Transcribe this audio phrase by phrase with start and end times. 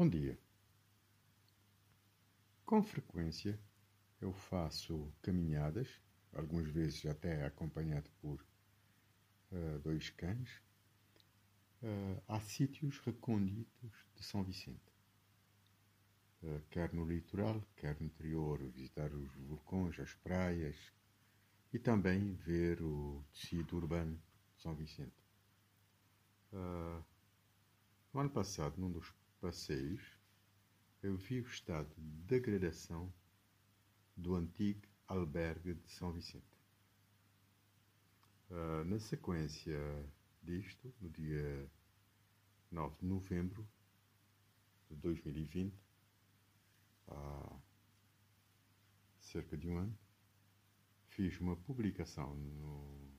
[0.00, 0.40] Bom dia.
[2.64, 3.60] Com frequência
[4.18, 6.00] eu faço caminhadas,
[6.32, 8.42] algumas vezes até acompanhado por
[9.52, 10.48] uh, dois cães,
[11.82, 14.90] uh, a sítios recônditos de São Vicente.
[16.42, 20.78] Uh, quer no litoral, quer no interior, visitar os vulcões, as praias
[21.74, 24.18] e também ver o tecido urbano
[24.56, 25.12] de São Vicente.
[28.14, 30.02] no ano passado, num dos passeios,
[31.02, 33.12] eu vi o estado de degradação
[34.16, 36.44] do antigo albergue de São Vicente.
[38.50, 39.78] Uh, na sequência
[40.42, 41.70] disto, no dia
[42.70, 43.66] 9 de novembro
[44.90, 45.74] de 2020,
[47.08, 47.60] há
[49.18, 49.98] cerca de um ano,
[51.08, 53.10] fiz uma publicação no,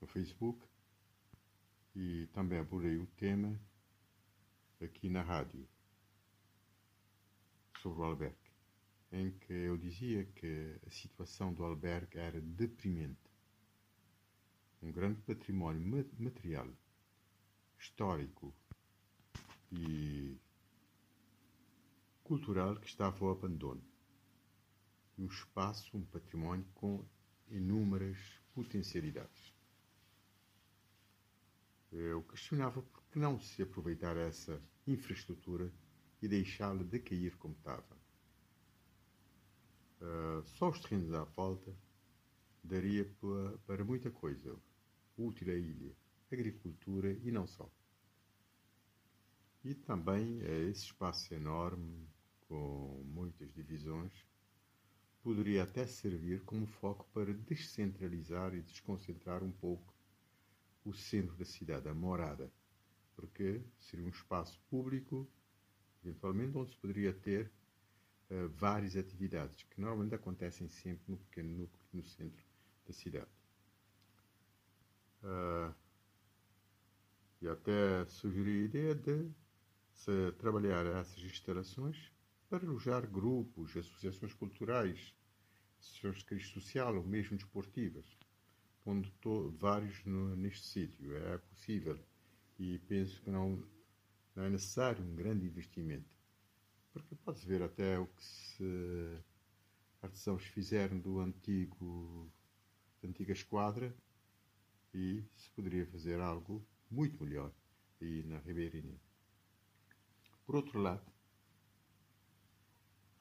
[0.00, 0.64] no Facebook
[1.96, 3.60] e também abordei o tema
[4.84, 5.68] aqui na rádio
[7.80, 8.36] sobre o albergue,
[9.12, 13.30] em que eu dizia que a situação do albergue era deprimente.
[14.82, 16.68] Um grande património material,
[17.78, 18.54] histórico
[19.70, 20.38] e
[22.24, 23.82] cultural que estava ao abandono.
[25.18, 27.04] E um espaço, um património com
[27.50, 28.18] inúmeras
[28.54, 29.59] potencialidades.
[31.92, 35.72] Eu questionava por que não se aproveitar essa infraestrutura
[36.22, 37.98] e deixá-la decair como estava.
[40.00, 41.74] Uh, só os terrenos à volta
[42.62, 44.56] daria para, para muita coisa
[45.16, 45.94] útil à ilha,
[46.30, 47.70] agricultura e não só.
[49.64, 52.08] E também esse espaço enorme,
[52.48, 54.12] com muitas divisões,
[55.22, 59.94] poderia até servir como foco para descentralizar e desconcentrar um pouco
[60.90, 62.52] o centro da cidade, a morada,
[63.14, 65.28] porque seria um espaço público
[66.04, 67.50] eventualmente, onde se poderia ter
[68.30, 72.44] uh, várias atividades, que normalmente acontecem sempre no pequeno núcleo, no centro
[72.86, 73.30] da cidade.
[75.22, 75.74] Uh,
[77.42, 79.30] e até sugeri a ideia de
[79.92, 82.10] se trabalhar essas instalações
[82.48, 85.14] para alojar grupos, associações culturais,
[85.78, 88.04] associações de crise social ou mesmo desportivas,
[88.84, 89.10] pondo
[89.58, 91.16] vários no, neste sítio.
[91.16, 91.98] É possível
[92.58, 93.62] e penso que não
[94.34, 96.08] não é necessário um grande investimento.
[96.92, 99.18] Porque pode-se ver até o que se
[100.02, 102.30] artesãos fizeram do antigo,
[103.02, 103.94] da antiga esquadra
[104.94, 107.52] e se poderia fazer algo muito melhor
[108.00, 108.98] aí na Ribeirinha.
[110.46, 111.12] Por outro lado,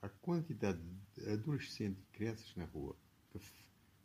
[0.02, 0.80] a quantidade
[1.14, 2.96] de adolescentes e crianças na rua
[3.30, 3.40] que,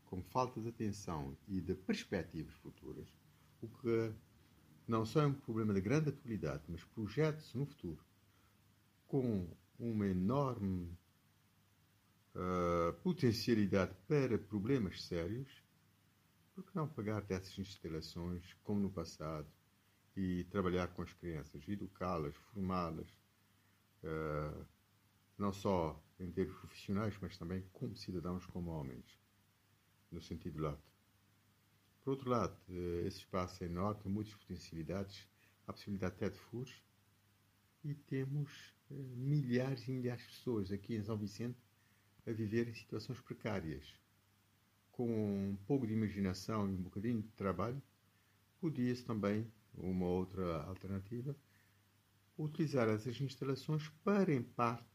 [0.06, 3.08] com falta de atenção e de perspectivas futuras,
[3.60, 4.12] o que
[4.86, 8.02] não só é um problema de grande atualidade, mas projeta-se no futuro
[9.06, 9.48] com
[9.78, 10.96] uma enorme
[12.34, 15.48] uh, potencialidade para problemas sérios,
[16.54, 19.46] por que não pagar dessas instalações como no passado
[20.16, 23.08] e trabalhar com as crianças, educá-las, formá-las,
[24.02, 24.64] uh,
[25.36, 29.18] não só em termos profissionais, mas também como cidadãos, como homens,
[30.14, 30.94] no sentido lato.
[32.04, 35.26] Por outro lado, eh, esse espaço é enorme, tem muitas potencialidades,
[35.66, 36.82] há possibilidade até de furos,
[37.82, 41.58] e temos eh, milhares e milhares de pessoas aqui em São Vicente
[42.26, 43.86] a viver em situações precárias.
[44.92, 45.08] Com
[45.50, 47.82] um pouco de imaginação e um bocadinho de trabalho,
[48.60, 51.34] podia-se também, uma outra alternativa,
[52.38, 54.88] utilizar essas instalações para, em parte,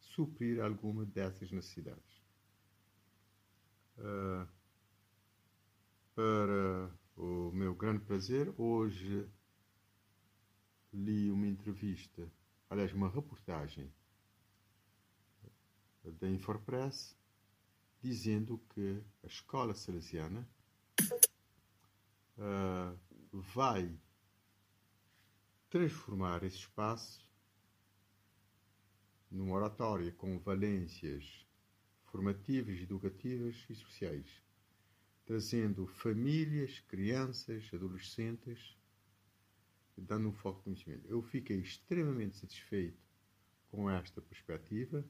[0.00, 2.22] suprir alguma dessas necessidades.
[3.98, 4.46] Uh,
[6.14, 9.28] para o meu grande prazer, hoje
[10.92, 12.30] li uma entrevista,
[12.70, 13.92] aliás, uma reportagem
[16.04, 17.16] da Infopress
[18.00, 20.48] dizendo que a escola salesiana
[22.38, 22.96] uh,
[23.32, 23.98] vai
[25.68, 27.28] transformar esse espaço
[29.28, 31.44] numa oratória com valências
[32.04, 34.44] formativas, educativas e sociais
[35.24, 38.76] trazendo famílias, crianças, adolescentes,
[39.96, 41.06] dando um foco de conhecimento.
[41.08, 43.02] Eu fiquei extremamente satisfeito
[43.70, 45.04] com esta perspectiva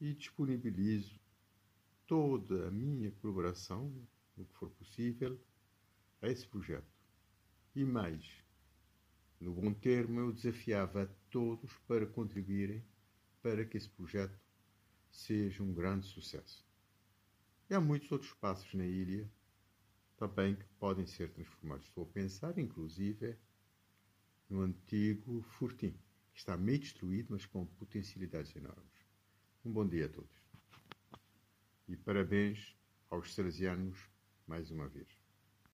[0.00, 1.18] e disponibilizo
[2.06, 3.92] toda a minha colaboração,
[4.36, 5.40] no que for possível,
[6.20, 6.86] a esse projeto.
[7.74, 8.44] E mais,
[9.40, 12.84] no bom termo, eu desafiava a todos para contribuírem
[13.42, 14.38] para que esse projeto
[15.10, 16.65] seja um grande sucesso.
[17.68, 19.28] E há muitos outros espaços na ilha
[20.16, 21.86] também que podem ser transformados.
[21.86, 23.36] Estou a pensar, inclusive,
[24.48, 25.92] no antigo Fortim,
[26.32, 29.04] que está meio destruído, mas com potencialidades enormes.
[29.64, 30.36] Um bom dia a todos.
[31.88, 32.76] E parabéns
[33.10, 33.98] aos salesianos
[34.46, 35.25] mais uma vez.